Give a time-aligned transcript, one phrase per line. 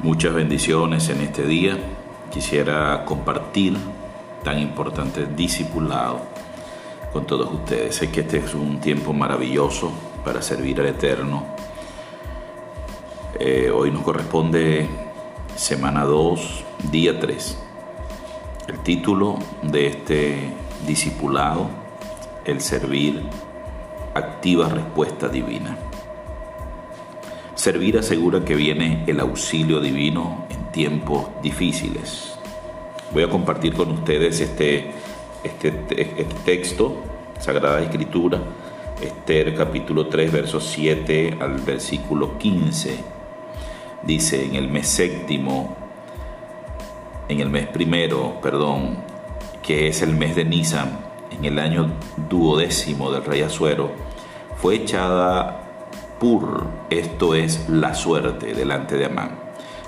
[0.00, 1.78] Muchas bendiciones en este día.
[2.30, 3.78] Quisiera compartir
[4.44, 6.20] tan importante discipulado
[7.14, 7.96] con todos ustedes.
[7.96, 9.90] Sé que este es un tiempo maravilloso
[10.22, 11.46] para servir al Eterno.
[13.40, 14.86] Eh, hoy nos corresponde
[15.56, 17.58] semana 2, día 3.
[18.68, 20.52] El título de este
[20.86, 21.70] discipulado,
[22.44, 23.22] el servir,
[24.14, 25.78] activa respuesta divina.
[27.66, 32.38] Servir asegura que viene el auxilio divino en tiempos difíciles.
[33.12, 34.92] Voy a compartir con ustedes este,
[35.42, 37.02] este, este texto,
[37.40, 38.40] Sagrada Escritura,
[39.02, 42.98] Esther capítulo 3, versos 7 al versículo 15.
[44.04, 45.76] Dice, en el mes séptimo,
[47.28, 48.98] en el mes primero, perdón,
[49.60, 51.00] que es el mes de Nisan,
[51.36, 51.90] en el año
[52.30, 53.90] duodécimo del rey Azuero,
[54.56, 55.65] fue echada
[56.18, 59.38] Pur, esto es la suerte delante de Amán.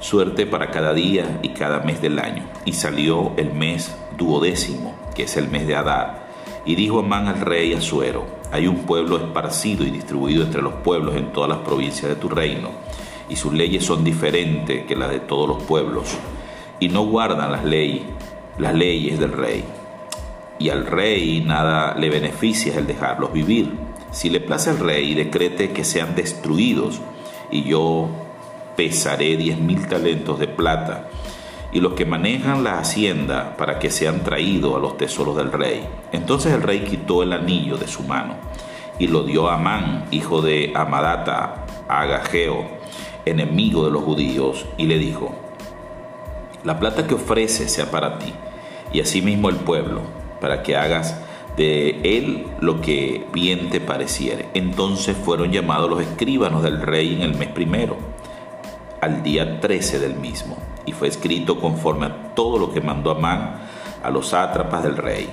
[0.00, 2.42] Suerte para cada día y cada mes del año.
[2.64, 6.26] Y salió el mes duodécimo, que es el mes de Adar.
[6.64, 11.14] Y dijo Amán al rey Asuero, hay un pueblo esparcido y distribuido entre los pueblos
[11.14, 12.70] en todas las provincias de tu reino,
[13.28, 16.18] y sus leyes son diferentes que las de todos los pueblos,
[16.80, 18.02] y no guardan las leyes,
[18.58, 19.64] las leyes del rey.
[20.58, 23.85] Y al rey nada le beneficia el dejarlos vivir
[24.16, 27.02] si le place al rey, decrete que sean destruidos,
[27.50, 28.08] y yo
[28.74, 31.10] pesaré diez mil talentos de plata,
[31.70, 35.86] y los que manejan la hacienda para que sean traídos a los tesoros del rey.
[36.12, 38.36] Entonces el rey quitó el anillo de su mano
[38.98, 42.66] y lo dio a Amán, hijo de Amadata, Agageo,
[43.26, 45.34] enemigo de los judíos, y le dijo,
[46.64, 48.32] la plata que ofrece sea para ti,
[48.94, 50.00] y asimismo el pueblo,
[50.40, 51.20] para que hagas
[51.56, 54.48] de él lo que bien te pareciere.
[54.54, 57.96] Entonces fueron llamados los escribanos del rey en el mes primero,
[59.00, 63.56] al día 13 del mismo, y fue escrito conforme a todo lo que mandó Amán
[64.02, 65.28] a los sátrapas del rey,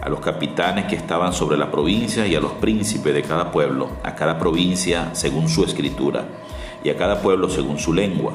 [0.00, 3.88] a los capitanes que estaban sobre la provincia y a los príncipes de cada pueblo,
[4.02, 6.26] a cada provincia según su escritura,
[6.84, 8.34] y a cada pueblo según su lengua.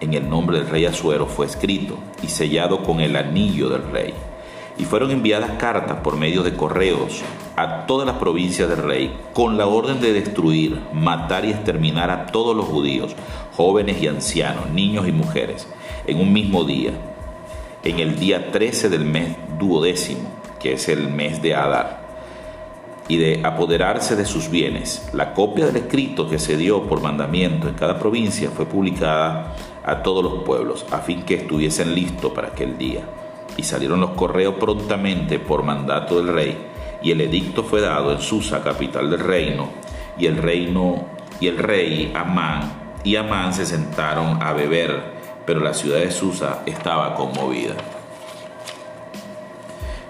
[0.00, 4.12] En el nombre del rey Azuero fue escrito y sellado con el anillo del rey
[4.76, 7.22] y fueron enviadas cartas por medio de correos
[7.56, 12.26] a todas las provincias del rey con la orden de destruir, matar y exterminar a
[12.26, 13.14] todos los judíos,
[13.56, 15.68] jóvenes y ancianos, niños y mujeres,
[16.06, 16.92] en un mismo día,
[17.84, 22.02] en el día 13 del mes duodécimo, que es el mes de Adar,
[23.06, 25.08] y de apoderarse de sus bienes.
[25.12, 29.54] La copia del escrito que se dio por mandamiento en cada provincia fue publicada
[29.84, 33.02] a todos los pueblos, a fin que estuviesen listos para aquel día
[33.56, 36.58] y salieron los correos prontamente por mandato del rey,
[37.02, 39.68] y el edicto fue dado en Susa, capital del reino,
[40.18, 41.06] y el reino
[41.40, 46.62] y el rey Amán y Amán se sentaron a beber, pero la ciudad de Susa
[46.64, 47.74] estaba conmovida.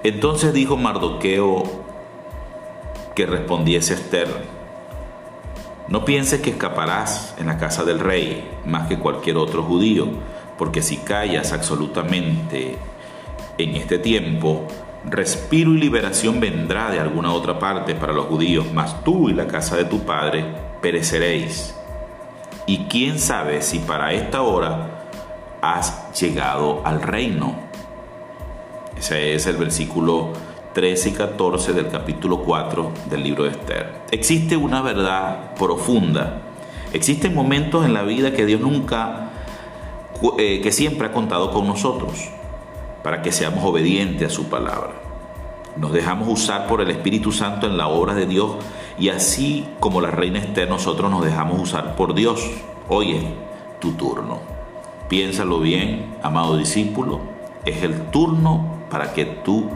[0.04, 1.64] Entonces dijo Mardoqueo
[3.14, 4.28] que respondiese Esther,
[5.88, 10.08] no pienses que escaparás en la casa del rey más que cualquier otro judío,
[10.56, 12.78] porque si callas absolutamente
[13.58, 14.66] en este tiempo,
[15.04, 19.46] respiro y liberación vendrá de alguna otra parte para los judíos, mas tú y la
[19.46, 20.44] casa de tu padre
[20.80, 21.74] pereceréis.
[22.66, 25.04] Y quién sabe si para esta hora
[25.60, 27.54] has llegado al reino.
[28.98, 30.32] Ese es el versículo
[30.72, 33.92] 13 y 14 del capítulo 4 del libro de Esther.
[34.10, 36.40] Existe una verdad profunda.
[36.92, 39.30] Existen momentos en la vida que Dios nunca,
[40.38, 42.30] eh, que siempre ha contado con nosotros
[43.04, 44.94] para que seamos obedientes a su palabra.
[45.76, 48.56] Nos dejamos usar por el Espíritu Santo en la obra de Dios
[48.98, 52.42] y así como la reina Esther, nosotros nos dejamos usar por Dios.
[52.88, 53.24] Hoy es
[53.78, 54.38] tu turno.
[55.08, 57.20] Piénsalo bien, amado discípulo,
[57.66, 59.68] es el turno para que tú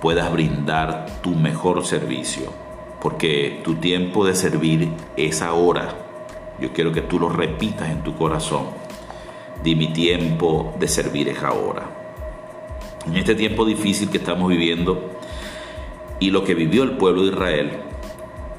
[0.00, 2.52] puedas brindar tu mejor servicio,
[3.02, 5.88] porque tu tiempo de servir es ahora.
[6.60, 8.66] Yo quiero que tú lo repitas en tu corazón.
[9.64, 11.95] Di mi tiempo de servir es ahora
[13.06, 15.10] en este tiempo difícil que estamos viviendo
[16.18, 17.70] y lo que vivió el pueblo de Israel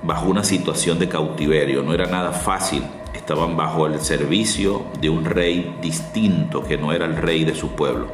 [0.04, 1.84] bajo una situación de cautiverio.
[1.84, 2.84] No era nada fácil.
[3.14, 7.70] Estaban bajo el servicio de un rey distinto que no era el rey de su
[7.70, 8.08] pueblo.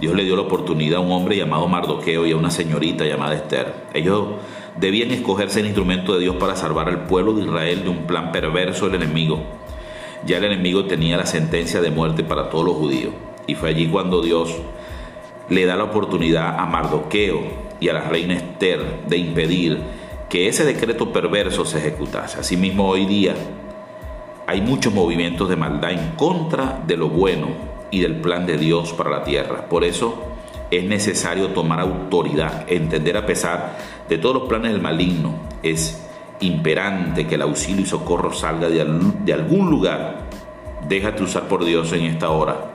[0.00, 3.34] Dios le dio la oportunidad a un hombre llamado Mardoqueo y a una señorita llamada
[3.34, 3.86] Esther.
[3.94, 4.26] Ellos
[4.76, 8.32] debían escogerse el instrumento de Dios para salvar al pueblo de Israel de un plan
[8.32, 9.42] perverso del enemigo.
[10.24, 13.12] Ya el enemigo tenía la sentencia de muerte para todos los judíos.
[13.46, 14.54] Y fue allí cuando Dios
[15.48, 19.78] le da la oportunidad a Mardoqueo y a la reina Esther de impedir
[20.28, 22.40] que ese decreto perverso se ejecutase.
[22.40, 23.34] Asimismo, hoy día
[24.46, 27.48] hay muchos movimientos de maldad en contra de lo bueno
[27.90, 29.68] y del plan de Dios para la tierra.
[29.68, 30.22] Por eso
[30.70, 33.78] es necesario tomar autoridad, entender a pesar
[34.08, 35.34] de todos los planes del maligno.
[35.62, 36.04] Es
[36.40, 40.28] imperante que el auxilio y socorro salga de, algún lugar.
[40.86, 42.70] Déjate usar por Dios en esta hora,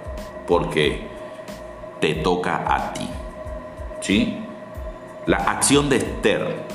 [0.47, 1.07] porque
[2.03, 3.07] te toca a ti.
[4.01, 4.37] ¿Sí?
[5.25, 6.65] La acción de Esther.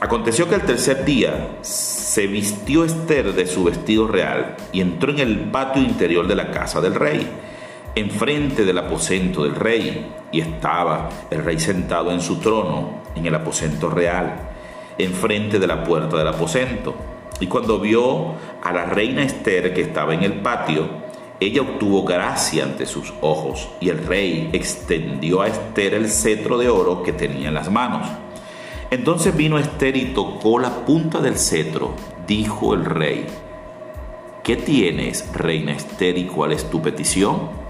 [0.00, 5.18] Aconteció que el tercer día se vistió Esther de su vestido real y entró en
[5.18, 7.28] el patio interior de la casa del rey
[7.96, 13.34] enfrente del aposento del rey, y estaba el rey sentado en su trono, en el
[13.34, 14.36] aposento real,
[14.96, 16.94] enfrente de la puerta del aposento.
[17.40, 21.09] Y cuando vio a la reina Esther que estaba en el patio,
[21.40, 26.68] ella obtuvo gracia ante sus ojos, y el rey extendió a Esther el cetro de
[26.68, 28.06] oro que tenía en las manos.
[28.90, 31.94] Entonces vino Esther y tocó la punta del cetro,
[32.26, 33.26] dijo el rey,
[34.44, 37.60] ¿qué tienes, reina Esther, y cuál es tu petición?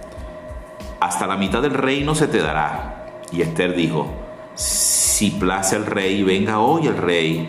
[1.00, 3.06] hasta la mitad del reino se te dará.
[3.32, 4.06] Y Esther dijo,
[4.54, 7.48] si place al rey, venga hoy el rey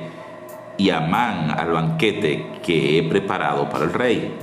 [0.78, 4.34] y Amán al banquete que he preparado para el rey.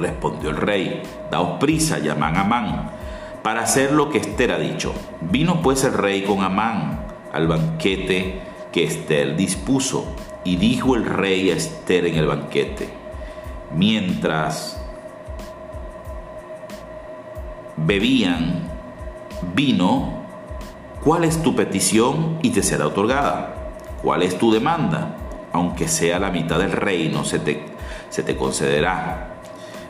[0.00, 2.90] Respondió el rey, daos prisa, llaman a Amán,
[3.42, 4.94] para hacer lo que Esther ha dicho.
[5.20, 8.40] Vino pues el rey con Amán al banquete
[8.72, 10.14] que Esther dispuso,
[10.44, 12.88] y dijo el rey a Esther en el banquete,
[13.74, 14.80] mientras
[17.76, 18.68] bebían
[19.54, 20.24] vino,
[21.02, 23.54] ¿cuál es tu petición y te será otorgada?
[24.02, 25.16] ¿Cuál es tu demanda?
[25.52, 27.64] Aunque sea la mitad del reino, se te,
[28.08, 29.39] se te concederá.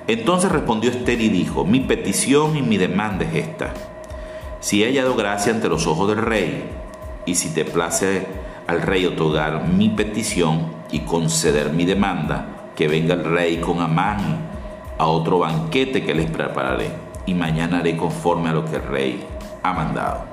[0.06, 3.74] Entonces respondió Esther y dijo, mi petición y mi demanda es esta.
[4.60, 6.64] Si he hallado gracia ante los ojos del rey,
[7.26, 8.26] y si te place
[8.66, 14.48] al rey otorgar mi petición y conceder mi demanda, que venga el rey con Amán
[14.98, 16.90] a otro banquete que les prepararé
[17.26, 19.24] y mañana haré conforme a lo que el rey
[19.62, 20.24] ha mandado.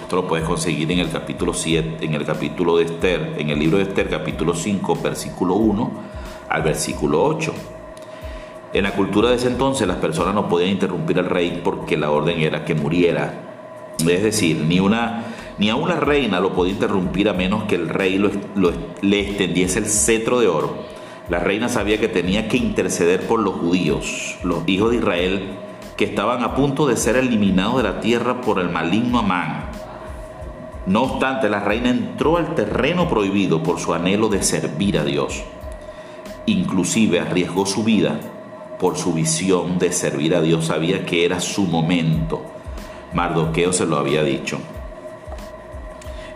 [0.00, 3.58] Esto lo puedes conseguir en el capítulo 7, en el capítulo de Esther, en el
[3.58, 5.90] libro de Esther, capítulo 5, versículo 1
[6.48, 7.54] al versículo 8.
[8.72, 12.10] En la cultura de ese entonces las personas no podían interrumpir al rey porque la
[12.10, 13.34] orden era que muriera.
[13.98, 15.24] Es decir, ni una
[15.58, 18.18] ni aún la reina lo podía interrumpir a menos que el rey
[19.02, 20.74] le extendiese el cetro de oro.
[21.28, 25.42] La reina sabía que tenía que interceder por los judíos, los hijos de Israel
[25.96, 29.66] que estaban a punto de ser eliminados de la tierra por el maligno Amán.
[30.86, 35.44] No obstante, la reina entró al terreno prohibido por su anhelo de servir a Dios.
[36.46, 38.18] Inclusive arriesgó su vida
[38.82, 40.66] por su visión de servir a Dios.
[40.66, 42.42] Sabía que era su momento.
[43.14, 44.58] Mardoqueo se lo había dicho.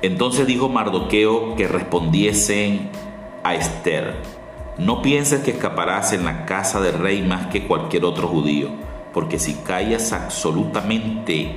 [0.00, 2.88] Entonces dijo Mardoqueo que respondiesen
[3.42, 4.14] a Esther,
[4.78, 9.38] no pienses que escaparás en la casa del rey más que cualquier otro judío porque
[9.38, 11.56] si callas absolutamente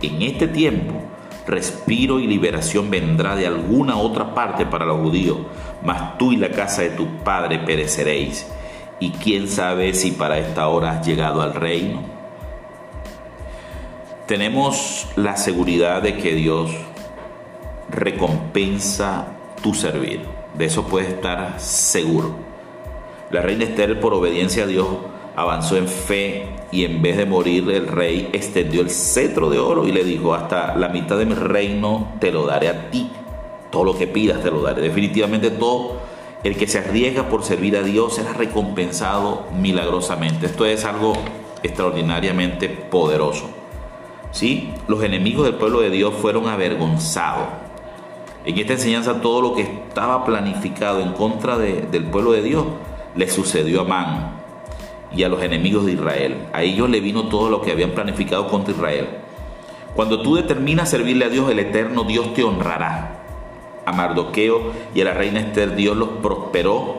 [0.00, 0.94] en este tiempo,
[1.44, 5.38] respiro y liberación vendrá de alguna otra parte para los judíos,
[5.82, 8.46] mas tú y la casa de tu padre pereceréis.
[9.00, 12.02] Y quién sabe si para esta hora has llegado al reino.
[14.26, 16.70] Tenemos la seguridad de que Dios
[17.90, 19.26] recompensa
[19.62, 20.20] tu servir.
[20.56, 22.36] De eso puedes estar seguro.
[23.30, 24.86] La reina Esther, por obediencia a Dios,
[25.34, 29.86] avanzó en fe y en vez de morir el rey extendió el cetro de oro
[29.86, 33.10] y le dijo, hasta la mitad de mi reino te lo daré a ti,
[33.70, 34.82] todo lo que pidas te lo daré.
[34.82, 36.00] Definitivamente todo
[36.42, 40.46] el que se arriesga por servir a Dios será recompensado milagrosamente.
[40.46, 41.12] Esto es algo
[41.62, 43.50] extraordinariamente poderoso.
[44.32, 44.72] ¿Sí?
[44.88, 47.48] Los enemigos del pueblo de Dios fueron avergonzados.
[48.46, 52.64] En esta enseñanza todo lo que estaba planificado en contra del pueblo de Dios
[53.14, 54.40] le sucedió a Man
[55.12, 56.46] y a los enemigos de Israel.
[56.54, 59.08] A ellos le vino todo lo que habían planificado contra Israel.
[59.94, 63.19] Cuando tú determinas servirle a Dios el Eterno, Dios te honrará.
[63.84, 66.96] A Mardoqueo y a la reina Esther Dios los prosperó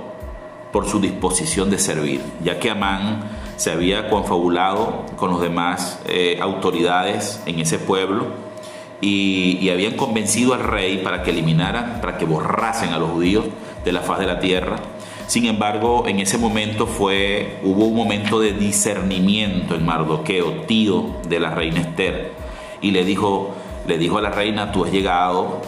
[0.71, 6.39] por su disposición de servir, ya que Amán se había confabulado con los demás eh,
[6.41, 8.27] autoridades en ese pueblo
[9.01, 13.45] y, y habían convencido al rey para que eliminaran, para que borrasen a los judíos
[13.83, 14.77] de la faz de la tierra.
[15.27, 21.39] Sin embargo, en ese momento fue, hubo un momento de discernimiento en Mardoqueo, tío de
[21.39, 22.33] la reina Esther,
[22.81, 23.51] y le dijo,
[23.87, 25.61] le dijo a la reina, tú has llegado,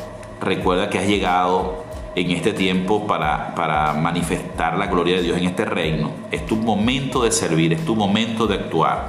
[0.44, 1.84] recuerda que has llegado
[2.16, 6.12] en este tiempo para, para manifestar la gloria de Dios en este reino.
[6.32, 9.08] Es tu momento de servir, es tu momento de actuar.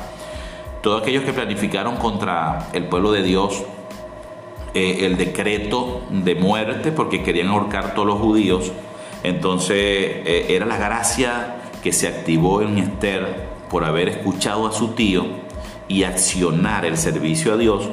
[0.83, 3.65] Todos aquellos que planificaron contra el pueblo de Dios
[4.75, 8.73] eh, el decreto de muerte porque querían ahorcar a todos los judíos,
[9.23, 14.89] entonces eh, era la gracia que se activó en Esther por haber escuchado a su
[14.89, 15.27] tío
[15.87, 17.89] y accionar el servicio a Dios,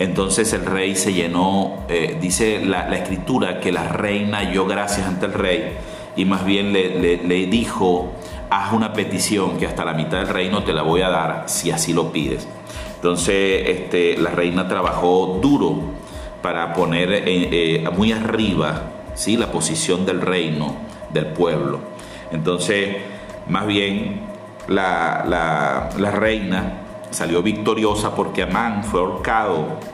[0.00, 5.26] entonces el rey se llenó, eh, dice la, escritura, que la reina halló gracias ante
[5.26, 5.74] el rey
[6.16, 8.10] y más bien le, dijo,
[8.48, 11.70] haz una petición que hasta la mitad del reino te la voy a dar si
[11.70, 12.48] así lo pides.
[12.94, 15.76] Entonces este, la reina trabajó duro
[16.40, 19.36] para poner eh, muy arriba ¿sí?
[19.36, 20.76] la posición del reino,
[21.12, 21.78] del pueblo.
[22.32, 22.96] Entonces,
[23.50, 24.22] más bien,
[24.66, 25.26] la,
[25.98, 26.78] la, reina
[27.10, 29.89] salió victoriosa porque Amán fue ahorcado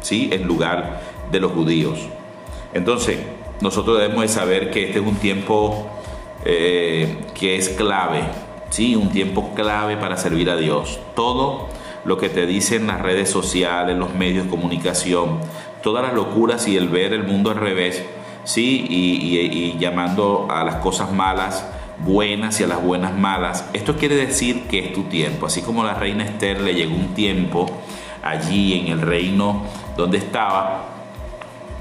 [0.00, 0.28] ¿sí?
[0.32, 1.00] en lugar
[1.30, 1.98] de los judíos.
[2.72, 3.18] Entonces,
[3.60, 5.86] nosotros debemos de saber que este es un tiempo
[6.44, 8.22] eh, que es clave,
[8.70, 8.96] ¿sí?
[8.96, 11.00] un tiempo clave para servir a Dios.
[11.14, 11.68] Todo
[12.04, 15.40] lo que te dicen las redes sociales, los medios de comunicación,
[15.82, 18.04] todas las locuras y el ver el mundo al revés,
[18.44, 18.86] ¿sí?
[18.88, 21.66] Y, llamando a las cosas malas
[21.98, 23.68] buenas y a las buenas malas.
[23.72, 27.14] Esto quiere decir que es tu tiempo, así como la reina Esther le llegó un
[27.14, 27.66] tiempo
[28.22, 29.64] allí en el reino
[29.98, 30.84] donde estaba,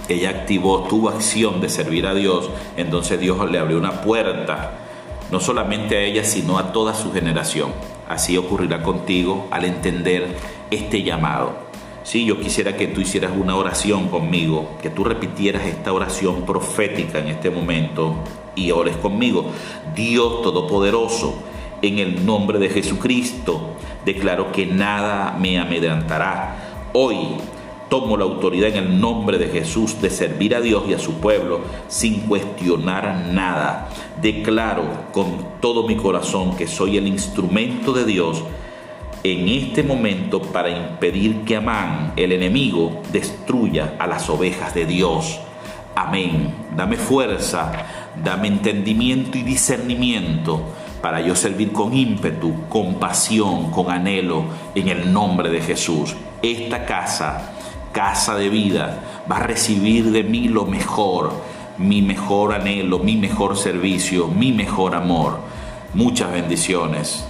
[0.09, 4.71] ella activó, tuvo acción de servir a Dios, entonces Dios le abrió una puerta,
[5.31, 7.71] no solamente a ella, sino a toda su generación.
[8.09, 10.35] Así ocurrirá contigo al entender
[10.71, 11.67] este llamado.
[12.01, 17.19] Sí, yo quisiera que tú hicieras una oración conmigo, que tú repitieras esta oración profética
[17.19, 18.15] en este momento
[18.55, 19.51] y ores conmigo.
[19.93, 21.35] Dios Todopoderoso,
[21.83, 26.55] en el nombre de Jesucristo, declaro que nada me amedrentará.
[26.93, 27.35] Hoy
[27.89, 31.15] tomo la autoridad en el nombre de Jesús de servir a Dios y a su
[31.15, 33.89] pueblo sin cuestionar nada.
[34.21, 38.43] Declaro con todo mi corazón que soy el instrumento de Dios
[39.23, 45.39] en este momento para impedir que Amán, el enemigo, destruya a las ovejas de Dios.
[45.95, 46.53] Amén.
[46.75, 47.71] Dame fuerza,
[48.23, 50.61] dame entendimiento y discernimiento
[51.01, 56.15] para yo servir con ímpetu, con pasión, con anhelo, en el nombre de Jesús.
[56.41, 57.53] Esta casa,
[57.91, 61.33] casa de vida, va a recibir de mí lo mejor,
[61.77, 65.39] mi mejor anhelo, mi mejor servicio, mi mejor amor.
[65.93, 67.25] Muchas bendiciones.